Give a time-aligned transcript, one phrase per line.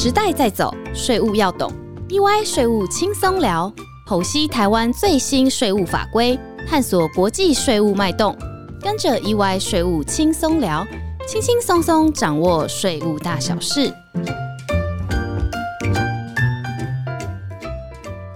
[0.00, 1.68] 时代在走，税务要懂。
[2.08, 3.72] EY 税务轻松聊，
[4.06, 8.32] 剖析台湾最新税务法规，探索国际税务脉动。
[8.80, 10.86] 跟着 EY 税务轻松聊，
[11.26, 13.92] 轻轻松松掌握税务大小事。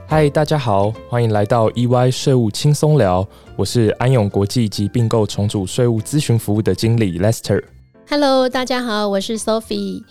[0.09, 3.25] 嗨，大家好，欢迎来到 EY 税务轻松聊，
[3.55, 7.63] 我是安永国际及并购重组税务咨询服务的经理 Lester。
[8.11, 10.03] Hello，大家好，我是 Sophie。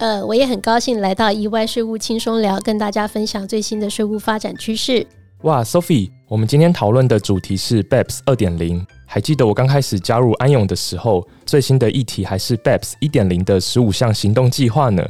[0.00, 5.06] 呃，我也很高兴来到 EY 税务轻松聊，跟大家分享最新的税务发展趋势。
[5.42, 8.82] 哇，Sophie，我们今天讨论的主题是 BEPS 二点零。
[9.04, 15.06] 还记得我刚开始加入安永的时候，最新的议题还是 BEPS 一点零的十五项行动计划呢。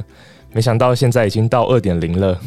[0.51, 2.37] 没想到现在已经到二点零了。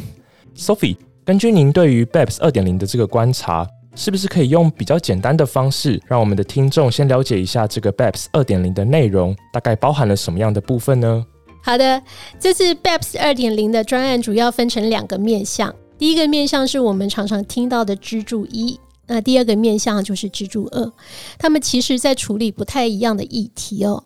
[0.55, 11.25] Sophie，根据您对于 BEPS 二点零的这个观察，是不是可以用比较简单的方式，让我们的听众先了解一下这个 BEPS 二点零的内容，大概包含了什么样的部分呢？
[11.65, 11.99] 好的，
[12.39, 20.93] 这次 BEPS 二点零的专案主要分成两个面向，第一个面向是我们常常听到的支柱一，那第二个面向就是支柱二，
[21.39, 24.03] 他们其实在处理不太一样的议题哦。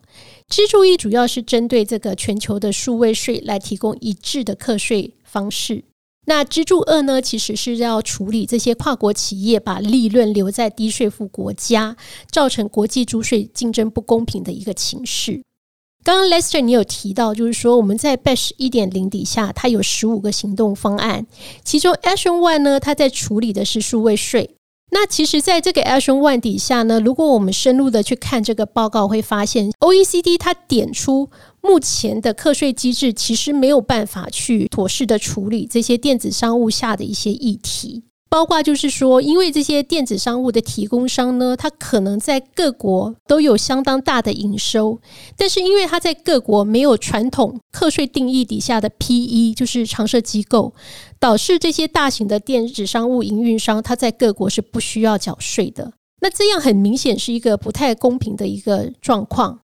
[0.47, 5.83] 支柱一主要是针对这个全球的数位税来提供一致的课税方式，
[6.27, 11.97] 那支柱二呢，其实是要处理这些跨国企业把利润留在低税负国家，
[12.31, 15.41] 造成国际租税竞争不公平的一个情势。
[16.03, 21.27] 刚刚 Lester 你有提到，就是说我们在 Batch 一点零底下，它有十五个行动方案，
[21.63, 24.55] 其中 Action One 呢，它在处理的是数位税。
[24.91, 31.29] 那其实，在这个 Action One 底下呢，如果我们深入的去看这个报告，会发现 OECD 它点出
[31.61, 38.05] 目前的课税机制其实没有办法去妥适的处理这些电子商务下的一些议题。
[38.29, 44.99] 包括就是说，因为这些电子商务的提供商呢，它可能在各国都有相当大的营收，
[45.35, 50.73] 但是因为它在各国没有传统课税定义底下的 PE，就是常设机构，
[51.19, 55.93] 导致这些大型的电子商务营运商，它在各国是不需要缴税的。
[56.21, 59.61] 那这样很明显是一个不太公平的一个状况。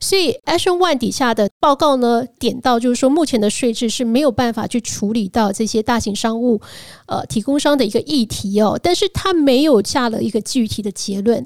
[0.00, 6.60] 所以，Action One 底下的报告呢，点到就是说，目前的税制是没有办法去处理到这些大型商务
[7.06, 8.78] 呃提供商的一个议题哦。
[8.80, 11.44] 但是，他没有下了一个具体的结论。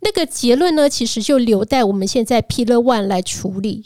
[0.00, 3.84] 那个结论呢，其实就留待我们现在 Pillar One 来处理。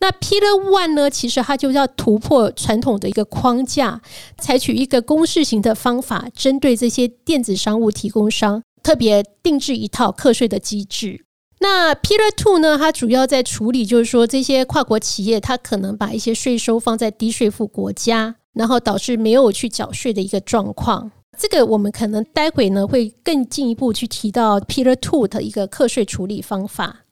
[0.00, 4.00] 那 Pillar One 呢，其实它就要突破传统的一个框架，
[4.38, 11.24] 采取一个公式型的方法，针对这些电子商务提供商，特别定制一套课税的机制。
[11.64, 12.76] 那 Pillar Two 呢？
[12.76, 21.10] 它主要在处理，就是说这些跨国企业，它可能把一些税收放在低税负国家，然后导致没有去缴税的一个状况。
[21.38, 27.06] 这个我们可能待会呢会更进一步去提到 Pillar Two 的一个课税处理方法。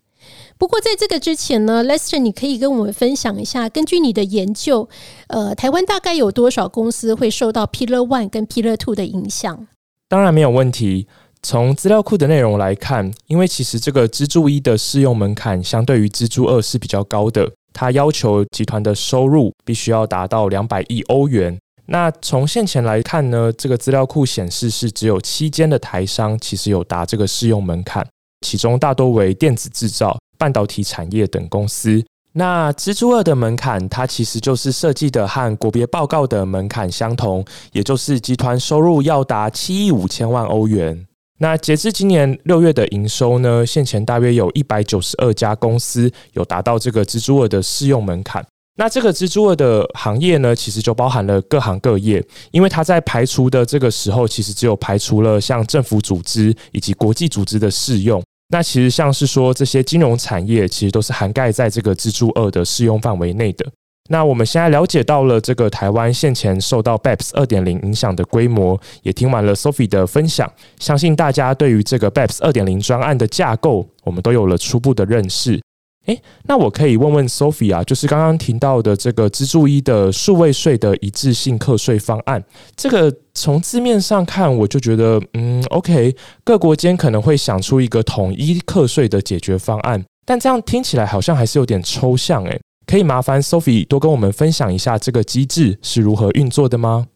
[0.58, 4.86] 不过在这个之前呢，Lester，你可以跟我们分享一下，根据你的研究，
[5.28, 9.66] 呃，台湾大概有多少公司会受到 Pillar One 跟 Pillar Two 的影响？
[10.10, 11.08] 当然没有问题。
[11.44, 21.58] 从资料库的内容来看，因为其实这个支柱一的适用门槛相对于支柱二是比较高的，它要求集团的收入必须要达到两百亿欧元。
[21.86, 28.06] 那从现前来看呢，这个资料库显示是只有七间的台商其实有达这个适用门槛，
[28.46, 32.02] 其中大多为电子制造、半导体产业等公司。
[32.34, 41.04] 那蜘蛛二的门槛，它其实就是设计的和国别报告的门槛相同，也就是集团收入要达七亿五千万欧元。
[41.42, 43.66] 那截至今年六月的营收呢？
[43.66, 48.46] 现前大约有一百九十二家公司有达到这个蜘蛛二的适用门槛。
[48.76, 58.22] 那这个蜘蛛二的行业呢，其实就包含了各行各业，因为它在排除的这个时候，其实只有排除了像政府组织以及国际组织的适用。
[58.50, 63.66] 那其实像是说这些金融产业，其实都是涵盖在这个蜘蛛二的适用范围内的。
[64.10, 75.60] 那我们现在了解到了这个台湾现前受到 BEPS 二点零影响的规模，也听完了 Sophie 的分享，相信大家对于这个 BEPS 二点零专案的架构，我们都有了初步的认识。
[76.06, 82.42] 诶，那我可以问问 Sophie 啊，就是刚刚提到的这个支柱一的数位税的一致性课税方案，
[82.74, 86.12] 这个从字面上看，我就觉得，嗯，OK，
[86.42, 92.60] 各国间可能会想出一个统一课税的解决方案，但这样听起来好像还是有点抽象，诶。
[92.92, 97.06] 可以麻烦 Sophie 多跟我们分享一下这个机制是如何运作的吗？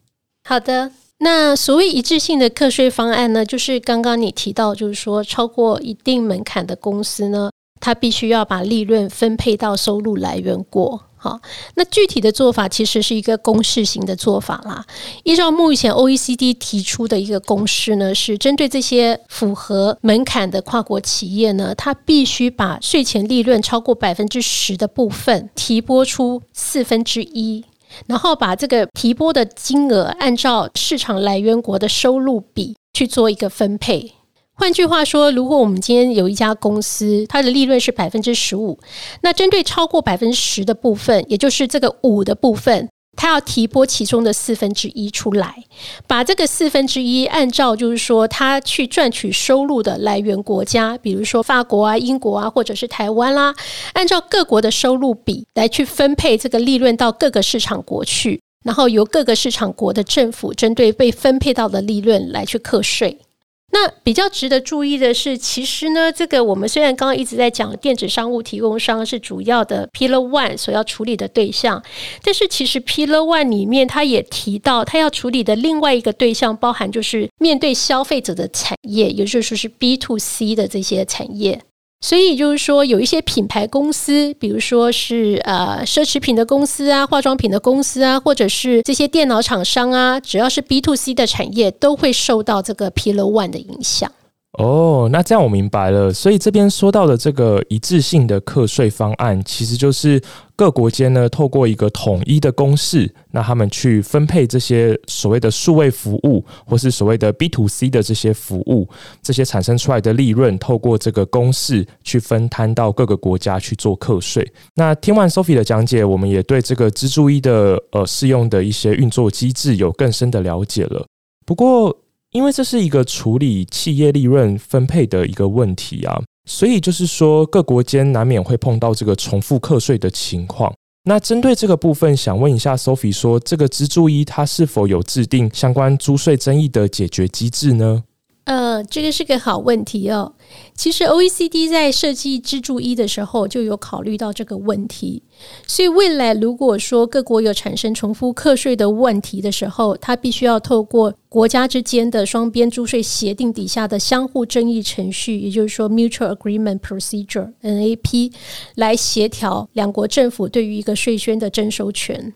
[0.49, 11.01] 好的，那所谓一致性的课税方案呢，就是刚刚你提到，就是说超过一定门槛的公司呢，它必须要把利润分配到收入来源国。
[11.19, 11.39] 好，
[11.73, 14.85] 那具体的做法其实是一个公式型的做法啦。
[15.23, 27.65] 依照目前 OECD 提出的一个公式呢，是针对这些符合门槛的跨国企业呢，它必须把税前利润超过百分之十的部分提拨出四分之一，
[28.05, 34.13] 然后把这个提拨的金额按照市场来源国的收入比去做一个分配。
[34.59, 38.79] 换句话说，如果我们今天有一家公司，它的利润是百分之十五，
[39.21, 42.89] 那针对超过百分之十的部分，也就是这个五的部分。
[43.15, 45.63] 它要提拨其中的四分之一出来，
[46.07, 53.53] 把这个四分之一按照就是说它去赚取收入的来源国家，比如说法国啊、英国啊，或者是台湾啦，
[53.93, 63.19] 按照各国的收入比来去分配这个利润到各个市场国去，然后由各个市场国的政府针对被分配到的利润来去课税。
[63.69, 71.83] 那比较值得注意的是，其实呢，这个我们虽然刚刚一直在讲电子商务提供商是主要的 Pillar One 所要处理的对象，
[72.23, 81.61] 但是其实 Pillar One 里面，它也提到它要处理的另外一个对象，包含就是面对消费者的产业，也就是说是 B to C 的这些产业。
[81.99, 94.11] 所以就是说，有一些品牌公司，比如说是呃奢侈品的公司啊、化妆品的公司啊，或者是这些电脑厂商啊，只要是 B to C 的产业，都会受到这个 Pillar One 的影响。
[94.57, 96.11] 哦，那这样我明白了。
[96.11, 100.19] 所以这边说到的这个一致性的课税方案，其实就是
[100.55, 108.89] 各国间呢透过一个统一的公式，那他们去分配这些所谓的数位服务，或是所谓的 B to C 的这些服务，
[109.21, 114.51] 这些产生出来的利润，透过这个公式去分摊到各个国家去做课税。
[114.73, 121.05] 那听完 Sophie 的讲解，我们也对这个蜘蛛一的呃适用的一些运作机制有更深的了解了。
[121.45, 121.95] 不过，
[122.31, 130.73] 因为这是一个处理企业利润分配的一个问题啊，所以就是说各国间难免会碰到这个重复课税的情况。
[131.05, 138.03] 那针对这个部分，想问一下 Sophie，说这个支柱一它是否有制定相关租税争议的解决机制呢？
[138.47, 140.33] 呃，这个是个好问题哦。
[140.73, 145.21] 其实 OECD 在设计支柱一的时候就有考虑到这个问题，
[145.67, 158.31] 所以未来如果说各国有产生重复课税的问题的时候，它必须要透过国家之间的双边租税协定底下的相互争议程序，也就是说 Mutual Agreement Procedure（NAP）
[158.75, 162.33] 来协调两国政府对于一个税宣的征收权。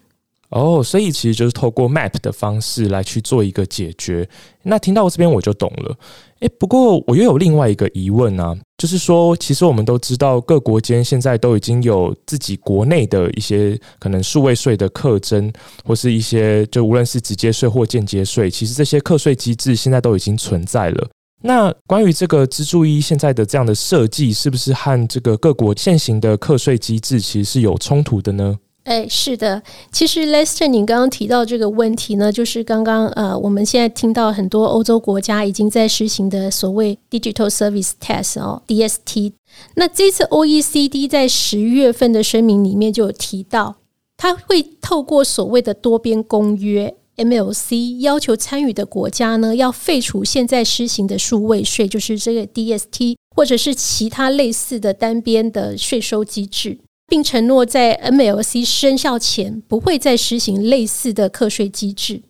[0.51, 4.27] 哦，所以其实就是透过 map 的方式来去做一个解决。
[4.63, 5.97] 那听到这边我就懂了。
[6.41, 15.51] 诶，不过我又有另外一个疑问啊，就是说，其实我们都知道各国间现在都已经有自己国内的一些可能数位税的课征，
[15.85, 21.09] 或是一些就无论是直接税或间接税，其实这些课税机制现在都已经存在了。
[21.43, 28.57] 那关于这个支柱一现在的这样的设计，是不是和这个各国现行的课税机制其实是有冲突的呢？
[28.83, 29.61] 哎，是的，
[29.91, 39.33] 其实 Lester，你刚刚提到这个问题呢，就是刚刚呃，我们现在听到很多欧洲国家已经在实行的所谓 Digital Service Tax 哦，DST。
[39.75, 43.75] 那这次 OECD 在十月份的声明里面就有提到，
[44.17, 56.79] 它会透过所谓的多边公约 MLC，要求参与的国家呢要废除现在施行的数位税，就是这个 DST，或者是其他类似的单边的税收机制。
[57.11, 62.21] 并承诺在 MLC 生效前不会再实行类似的课税机制。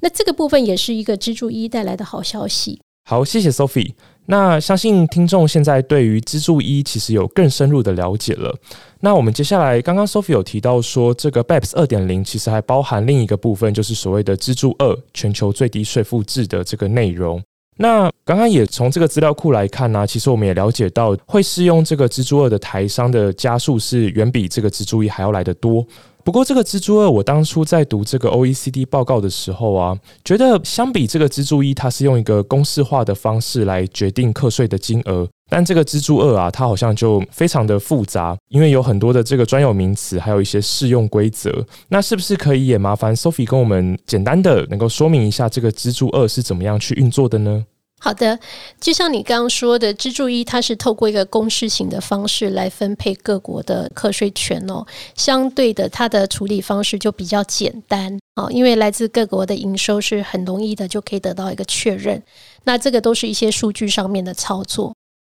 [0.00, 2.78] 那这个部分也是一个支柱一带来的好消息。
[3.08, 3.94] 好，谢谢 Sophie。
[4.26, 8.54] 那相信听众现在对于支柱一其实有更深入的了解了。
[9.00, 17.42] 那我们接下来，刚刚 Sophie 有提到说，这个 BEPS 二点零其实还包含另一个部分，就是所谓的支柱二全球最低税负制的这个内容。
[17.78, 25.86] 那刚刚也从这个资料库来看呢，其实我们也了解到，会适用这个蜘蛛二的台商的加速是远比这个蜘蛛一还要来得多。
[26.26, 41.64] 不过这个蜘蛛二，我当初在读这个 OECD 报告的时候啊，觉得相比这个蜘蛛一，它是用一个公式化的方式来决定课税的金额，但这个蜘蛛二啊，它好像就非常的复杂，因为有很多的这个专有名词，还有一些适用规则。
[41.90, 47.64] 那是不是可以也麻烦 Sophie 跟我们简单的能够说明一下这个蜘蛛二是怎么样去运作的呢？
[48.06, 48.38] 好的，
[48.80, 54.86] 就像你刚刚说的，支柱一它是透过一个公式型的方式来分配各国的课税权哦，
[55.16, 62.22] 相对的，它的处理方式就比较简单啊，因为来自各国的营收是很容易的就可以得到一个确认，
[62.62, 64.94] 那这个都是一些数据上面的操作。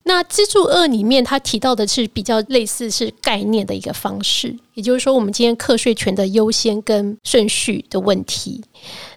[0.09, 8.65] 那支柱二里面，它提到的是比较类似是概念的一个方式，也就是说，我们今天课税权的优先跟顺序的问题。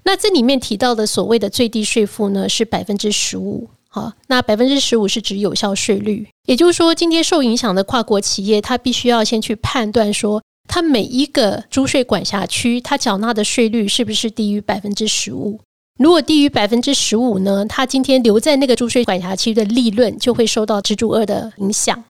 [0.03, 3.69] 那这里面提到的所谓的最低税负呢，是百分之十五。
[3.88, 15.62] 好，那百分之十五是指有效税率，也就是说，今天受影响的跨国企业，它必须要先去判断说，它每一个租税管辖区，它缴纳的税率是不是低于百分之十五。
[16.00, 17.65] 如果低于百分之十五呢？
[17.67, 22.03] 它今天留在那个注税管辖区的利润就会受到支柱二的影响。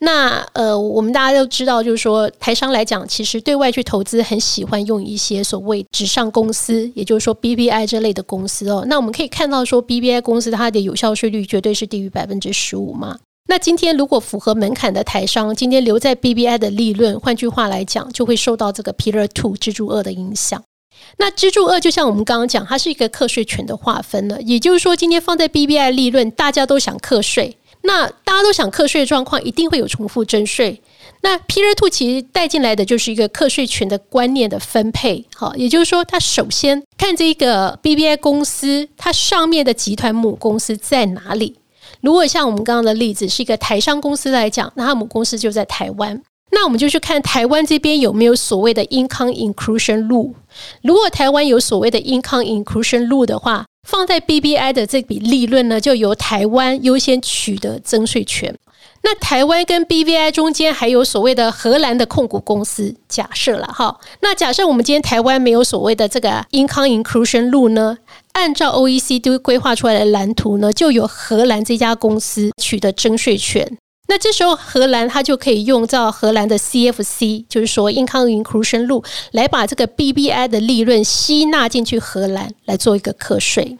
[0.00, 8.84] 那呃，我们大家都知道，就是说台商来讲，其实对外去投资很喜欢用一些所谓纸上公司，也就是说 BBI 这类的公司哦。
[8.88, 13.16] 那我们可以看到说，BBI 公司它的有效税率绝对是低于百分之十五嘛。
[13.48, 20.62] 那今天如果符合门槛的台商，今天留在 BBI 的利润，换句话来讲，就会受到这个 Pillar Two 支柱二的影响。
[21.18, 27.56] 那支柱二就像我们刚刚讲，它是一个课税权的划分了，也就是说，今天放在 BBI 利润，大家都想课税。
[27.86, 30.80] 那大家都想课税的状况，一定会有重复征税。
[31.20, 41.56] 那 P R Two 其实带进来的就是一个课税权的观念的分配，好，也就是说，它首先看这个 B B I 公司，它上面的集团母公司在哪里。
[42.00, 46.22] 如果像我们刚刚的例子是一个台商公司来讲，那它母公司就在台湾，
[46.54, 50.34] 那我们就去看台湾这边有没有所谓的 Income Inclusion Rule。
[50.82, 58.56] 如果台湾有所谓的 Income Inclusion Rule 的话，放在 BBI 的这笔利润呢，就由台湾优先取得征税权。
[59.02, 63.98] 那台湾跟 BBI 中间还有所谓的荷兰的控股公司，假设了哈。
[64.22, 67.98] 那假设我们今天台湾没有所谓的这个 Income Inclusion Rule 呢，
[68.32, 73.76] 按照 OECD 规划出来的蓝图呢，就由荷兰这家公司取得征税权。
[74.06, 83.78] 那这时候，荷兰它就可以用到荷兰的 CFC，就是说 Income Inclusion 路来把这个 BBI 的利润吸纳进去荷兰来做一个课税。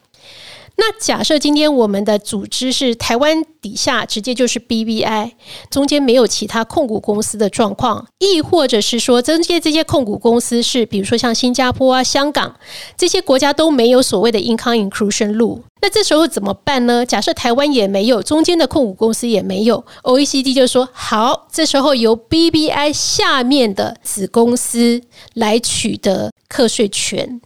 [0.76, 5.30] 那假设今天我们的组织是台湾底下直接就是 BBI，
[5.70, 12.56] 中间没有其他控股公司的状况，亦或者是说中间这些控股公司是比如说像新加坡啊、香港
[12.96, 17.06] 这些国家都没有所谓的 Income Inclusion 路那这时候怎么办呢？
[17.06, 25.02] 假设台湾也没有，中间的控股公司也没有，OECD 就说好，这时候由 BBI 下面的子公司
[25.34, 27.40] 来取得课税权。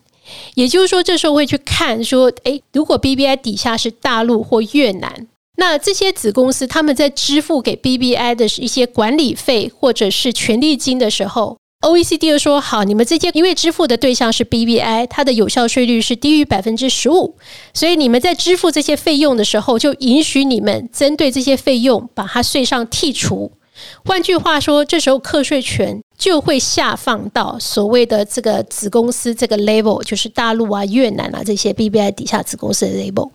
[0.55, 17.37] 也就是说，这时候会去看说，诶，如果 BBI 底下是大陆或越南，那这些子公司他们在支付给 BBI 的一些管理费或者是权利金的时候，OECD 就说好，你们这些因为支付的对象是 BBI，它的有效税率是低于百分之十五，
[17.75, 23.53] 所以你们在支付这些费用的时候，就允许你们针对这些费用把它税上剔除。
[24.05, 33.31] 换句话说，这时候课税权就会下放到所谓的这个子公司这个 level，就是大陆啊、越南啊这些 BBI 底下子公司的 level。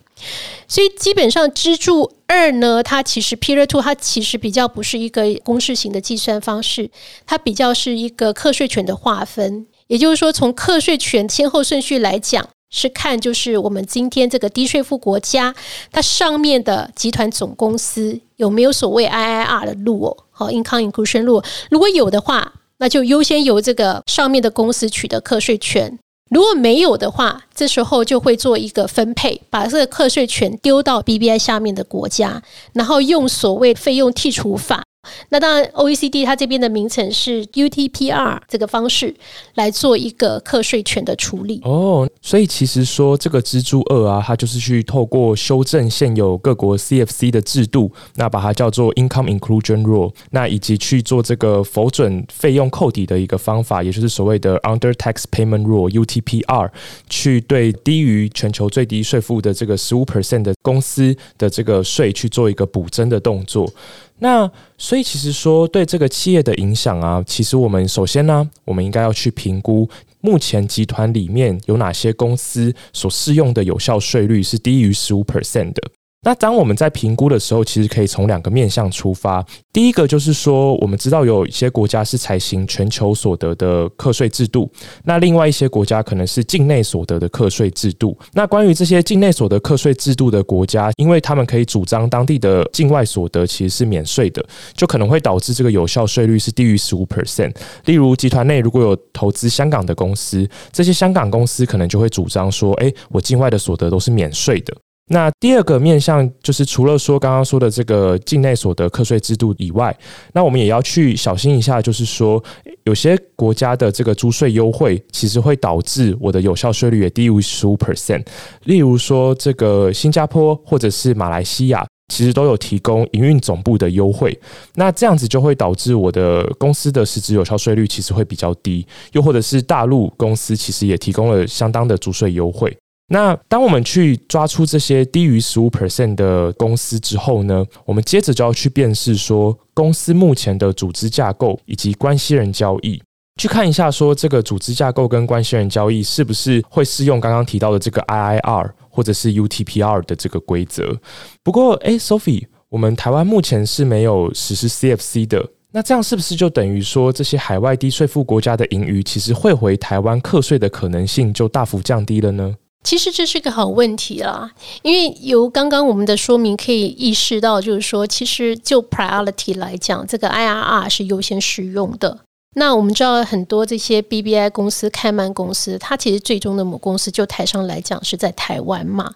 [0.68, 6.90] 所以基本上支柱二呢，它其实 Pillar Two 它其实比较不是一个公式型的计算方式，
[7.26, 9.66] 它比较是一个课税权的划分。
[9.86, 12.46] 也就是说，从课税权先后顺序来讲。
[12.70, 15.54] 是看，就是我们今天这个低税负国家，
[15.92, 22.52] 它上面的集团总公司有没有所谓 IIR 的路哦，好，Income Inclusion 路，如果有的话，
[22.84, 25.88] 那就优先由这个上面的公司取得课税权；
[26.28, 32.42] 如果没有的话，这时候就会做一个分配，把这个课税权丢到 BBI 下面的国家，
[32.74, 34.83] 然后用所谓费用剔除法。
[35.28, 39.14] 那当然，OECD 它这边的名称是 UTPR 这个方式
[39.54, 41.60] 来做一个课税权的处理。
[41.64, 56.70] 哦，所以其实说这个支柱二啊，它就是去透过修正现有各国 CFC 的制度，那把它叫做 Income Inclusion Rule，那以及去做这个否准费用扣抵的一个方法，也就是所谓的 Under Tax Payment Rule UTPR，
[57.08, 63.70] 去对低于全球最低税负的这个十五 percent 的公司的这个税去做一个补增的动作。
[64.18, 69.88] 那所以其实说对这个企业的影响啊，其实我们首先呢，我们应该要去评估
[70.20, 75.82] 目前集团里面有哪些公司所适用的有效税率是低于十五 percent 的。
[76.24, 79.44] 那当我们在评估的时候，其实可以从两个面向出发。
[79.72, 84.70] 第一个就是说，我们知道有一些国家是采行全球所得的课税制度，
[85.04, 88.16] 那另外一些国家可能是境内所得的课税制度。
[88.32, 97.54] 那关于这些境内所得课税制度的国家，因为他们可以主张当地的境外所得其实是免税的，就可能会导致这个有效税率是低于十五 percent。
[97.84, 104.74] 例如，集团内如果有投资香港的公司，这些香港公司可能就会主张说：“诶，我境外的所得都是免税的。”
[105.08, 109.94] 那第二个面向就是，除了说刚刚说的这个境内所得课税制度以外，
[110.32, 112.42] 那我们也要去小心一下，就是说
[112.84, 118.24] 有些国家的这个租税优惠，其实会导致我的有效税率也低于十五 percent。
[118.64, 124.38] 例如说，这个新加坡或者是马来西亚，其实都有提供营运总部的优惠，
[124.74, 128.86] 那这样子就会导致我的公司的实质有效税率其实会比较低。
[129.12, 132.74] 又或者是大陆公司其实也提供了相当的租税优惠。
[133.08, 143.02] 那当我们去抓出这些低于十五 percent 的公司之后呢，我们接着就要去辨识说公司目前的组织架构以及关系人交易，
[143.40, 150.98] 去看一下说这个组织架构跟关系人交易是不是会适用刚刚提到的这个 IIR 或者是 UTPR 的这个规则。
[151.42, 152.46] 不过，哎，Sophie。
[152.70, 155.48] 我们台湾目前是没有实施 CFC 的。
[155.70, 162.52] 那这样是不是就等于说，这些海外低税负国家的盈余，其实汇回台湾课税的可能性就大幅降低了呢？
[162.84, 164.50] 其实这是个好问题啦，
[164.82, 172.20] 因为由刚刚我们的说明可以意识到，就是说，其实就 priority 来讲，这个 IRR 是优先使用的。
[172.56, 179.12] 那我们知道很多这些 BBI 公司、开曼公司，它其实最终的母公司就台商来讲是在台湾嘛。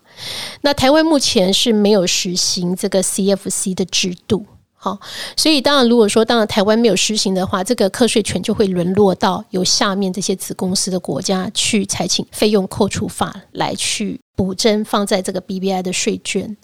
[0.63, 4.45] 那台湾目前是没有实行这个 CFC 的制度。
[4.81, 4.97] 好，
[5.37, 16.57] 所以当然，如果说当然台湾没有实行的话，这个课税权就会沦落到由下面这些子公司的国家去采请费用扣除法来去补征放在这个 BBI 的税券。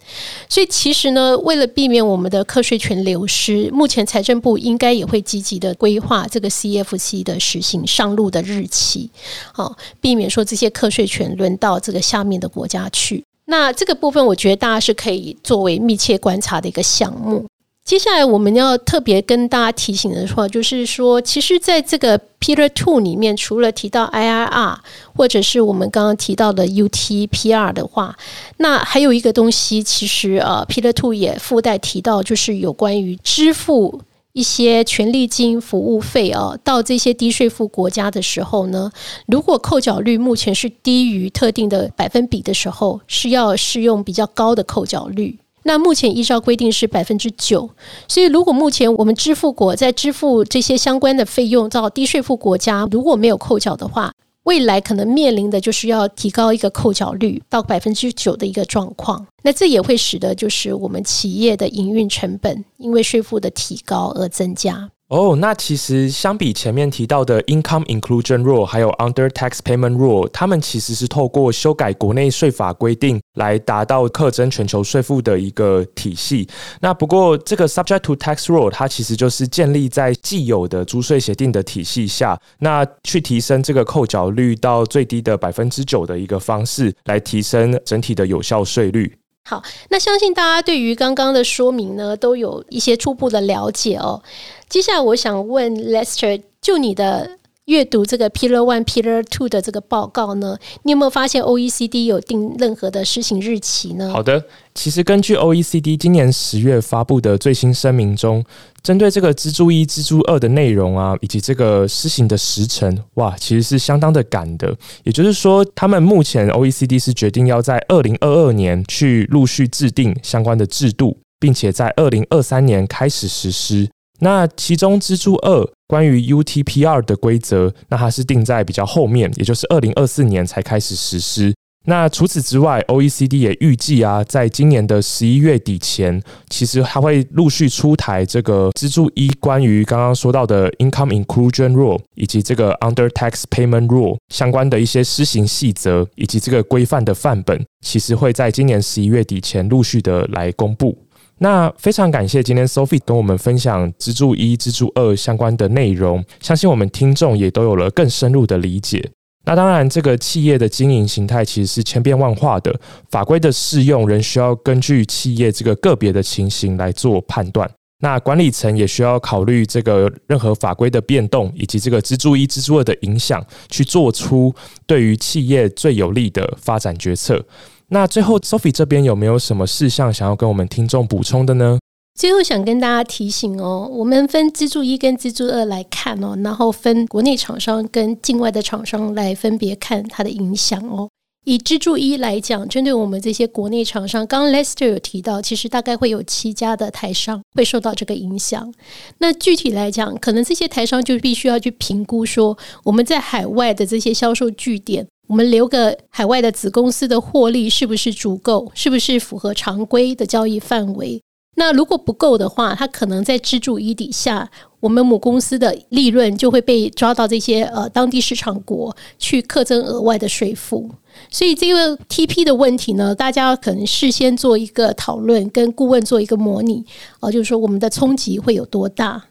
[0.47, 9.11] 所以其实呢，为了避免我们的课税权流失，目前财政部应该也会积极的规划这个 CFC 的实行上路的日期，
[9.51, 13.25] 好，避免说这些课税权轮到这个下面的国家去。
[13.47, 17.45] 那这个部分，我觉得大家是可以作为密切观察的一个项目。
[17.85, 24.77] 接下来我们要特别跟大家提醒的话，就是说，其实在这个 Pillar Two 里面，除了提到 IRR
[25.15, 28.17] 或者是我们刚刚提到的 UTPR 的话，
[28.57, 34.01] 那还有一个东西，其实呃，Pillar Two 也附带提到，就是有关于支付
[34.33, 38.91] 一些权利金、服务费啊，到这些低税负国家的时候呢，
[39.27, 45.37] 如果扣缴率目前是低于特定的百分比的时候，是要适用比较高的扣缴率。
[45.67, 47.67] 那目前依照规定是百分之九，
[48.07, 59.25] 所以如果目前我们支付国在支付这些相关的费用到低税负国家，如果没有扣缴的话，未来可能面临的就是要提高一个扣缴率到百分之九的一个状况。
[59.41, 64.91] 那这也会使得就是我们企业的营运成本因为税负的提高而增加。
[65.07, 76.49] 哦，那其实相比前面提到的 Income Inclusion Rule 还有 Under Tax Payment Rule，他们其实是透过修改国内税法规定来达到课征全球税负的一个体系。
[76.81, 89.15] 那不过这个 Subject to Tax Rule 它其实就是建立在既有的租税协定的体系下，那去提升这个扣缴率到最低的百分之九的一个方式，来提升整体的有效税率。
[89.45, 94.21] 好，那相信大家对于刚刚的说明呢，都有一些初步的了解哦。
[94.67, 97.37] 接下来我想问 Lester，就你的。
[97.65, 104.11] 阅读这个 Pillar One、Pillar Two 的这个报告呢，你有没有发现 OECD 有定任何的施行日期呢？
[104.13, 108.45] 好的，其实根据 OECD 今年十月发布的最新声明中，
[108.85, 114.77] 针对这个蜘蛛一、蜘蛛二的内容啊，以及这个施行的时程，哇，其实是相当的赶的。
[115.03, 123.89] 也就是说，他们目前 OECD 是决定要在二零二二年去陆续制定相关的制度，并且在二零二三年开始实施。
[124.19, 131.51] 那其中蜘蛛二关于 UTPR 的规则，那它是定在比较后面，也就是二零二四年才开始实施。
[131.87, 136.19] 那除此之外，OECD 也预计啊，在今年的十一月底前，
[136.49, 150.97] 其实还会陆续出台这个支柱一关于刚刚说到的 Income Inclusion Rule 以及这个 Under Tax Payment Rule 相关的一些施行细则以及这个规范的范本，其实会在今年十一月底前陆续的来公布。
[151.37, 159.11] 那非常感谢今天 Sophie 跟我们分享支柱一、支柱二相关的内容，相信我们听众也都有了更深入的理解。
[159.45, 162.77] 那当然，这个企业的经营形态其实是千变万化的，
[163.11, 167.69] 法规的适用仍需要根据企业这个个别的情形来做判断。
[167.99, 174.53] 那管理层也需要考虑这个任何法规的变动以及这个支柱一、支柱二的影响，去做出
[174.85, 177.43] 对于企业最有利的发展决策。
[177.87, 181.79] 那最后，Sophie 这边有没有什么事项想要跟我们听众补充的呢？
[182.17, 191.09] 最后想跟大家提醒哦，我们分支柱一跟支柱二来看哦，然后分国内厂商跟境外的厂商来分别看它的影响哦。
[191.45, 198.73] 以支柱一来讲，针对我们这些国内厂商，刚刚 Lester 有提到，其实大概会有七家的台商会受到这个影响。
[199.17, 205.05] 那具体来讲，可能这些台商就必须要去评估说，我们在海外的这些销售据点。
[205.27, 208.71] 我们留个海外的子公司的获利是不是足够？
[208.73, 211.21] 是不是符合常规的交易范围？
[211.55, 220.89] 那如果不够的话，它可能在支柱一底下，我们母公司的利润就会被抓到这些呃当地市场国去课征额外的税负。
[221.29, 226.83] 所以这个 TP 的问题呢，大家可能事先做一个讨论，跟顾问做一个模拟，
[227.21, 229.23] 呃，就是说我们的冲击会有多大。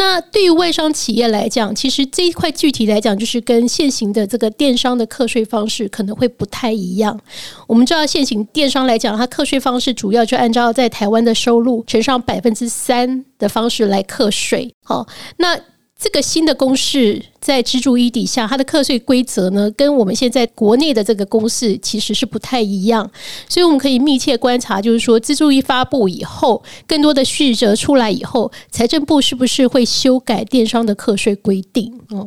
[0.00, 7.20] 那对于外商企业来讲，其实这一块具体来讲，就是跟现行的这个电商的课税方式可能会不太一样。
[7.66, 14.74] 我们知道，现行电商来讲，它课税方式主要就按照在台湾的收入乘上百分之三的方式来课税。
[14.82, 15.54] 好，那
[16.00, 23.08] 这个新的公式在资助一底下，它的课税规则呢，跟我们现在国内的这个公式其实是不太一样，
[23.46, 32.00] 所以我们可以密切观察，就是说资助一发布以后，更多的续折出来以后，财政部是不是会修改电商的课税规定？
[32.08, 32.26] 哦，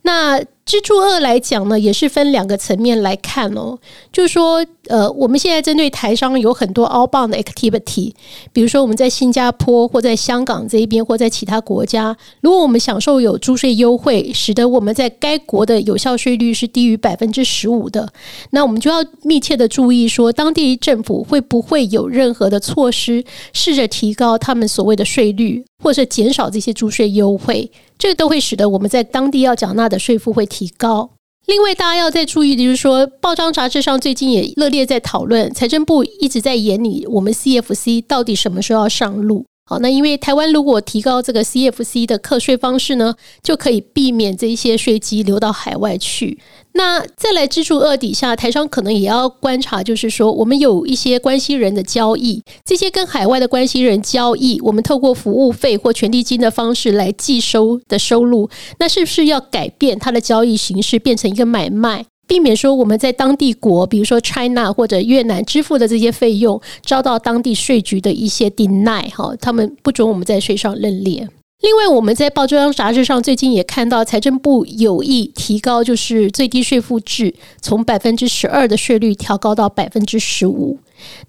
[0.00, 0.42] 那。
[0.64, 3.76] 支柱二来讲呢，也是分两个层面来看哦。
[4.12, 8.12] 就是说，呃，我们现在针对台商有很多 outbound 的 activity，
[8.52, 18.08] 比如说我们在新加坡或在香港这一边，或在其他国家，如果我们享受有租税优惠，使得我们在该国的有效税率是低于百分之十五的，
[18.50, 27.70] 那我们就要密切的注意说，当地政府会不会有任何的措施，试着提高他们所谓的税率，或者减少这些租税优惠。
[27.98, 31.12] 这都会使得我们在当地要缴纳的税负会提高。
[31.46, 39.46] 另外，大家要再注意的就是说，报章杂志上最近也热烈在讨论，财政部一直在研拟我们 CFC 到底什么时候要上路。
[39.64, 46.38] 好，那因为台湾如果提高这个 CFC 的课税方式呢，就可以避免这些税基流到海外去。
[46.72, 62.04] 那再来支柱二底下，台商可能也要观察，就是说我们有一些关系人的交易，这些跟海外的关系人交易，我们透过服务费或权利金的方式来计收的收入，那是不是要改变它的交易形式，变成一个买卖？
[62.26, 71.28] 避免说我们在当地国，比如说 China 或者越南支付的这些费用，遭到当地税局的一些 deny 哈，他们不准我们在税上认列。
[71.60, 80.78] 另外，我们在报章杂志上最近也看到，财政部有意提高，就是最低税负制从百分之十二的税率调高到百分之十五。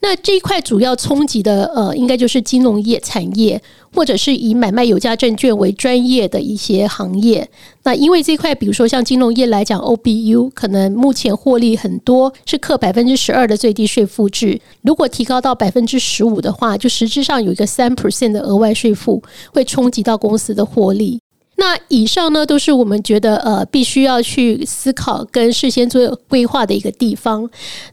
[0.01, 3.61] 那这一块主要冲击的，呃，应该就是金融业产业，
[3.93, 7.49] 或者是以买卖有价证券为专业的一些行业。
[7.83, 14.59] 那因为这块，比如说像金融业来讲，OBU 可能目前获利很多，是克百分之十二的最低税负制。
[14.81, 19.21] 如果提高到百分之十五的话，就实质上有一个三 percent 的额外税负，
[19.53, 21.19] 会冲击到公司的获利。
[21.55, 27.49] 那以上呢，都是我们觉得呃必须要去思考跟事先做规划的一个地方。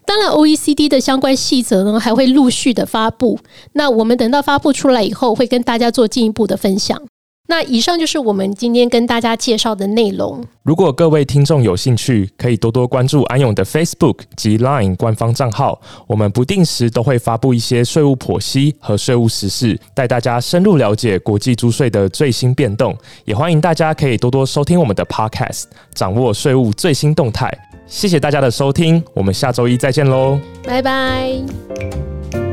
[0.06, 3.38] 当然，OECD 的相关细则呢还会陆续的发布。
[3.74, 7.00] 那我们等到发布出来以后，会跟大家做进一步的分享。
[7.50, 10.40] 那以上就是我们今天跟大家介绍的内容。
[10.62, 22.96] 如果各位听众有兴趣，可以多多关注安永的 Facebook 及 Line 官方账号，我们不定时都会发布一些税务剖析和税务实事，带大家深入了解国际租税的最新变动。
[23.24, 27.52] 也欢迎大家可以多多收听我们的 Podcast，掌握税务最新动态。
[27.88, 32.49] 谢谢大家的收听，我们下周一再见喽，拜拜。